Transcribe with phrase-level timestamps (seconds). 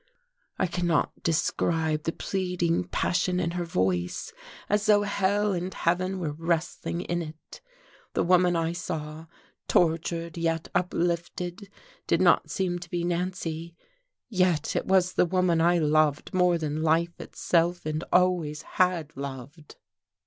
[0.57, 4.33] I cannot describe the pleading passion in her voice,
[4.67, 7.61] as though hell and heaven were wrestling in it.
[8.13, 9.27] The woman I saw,
[9.67, 11.69] tortured yet uplifted,
[12.07, 13.75] did not seem to be Nancy,
[14.27, 19.75] yet it was the woman I loved more than life itself and always had loved.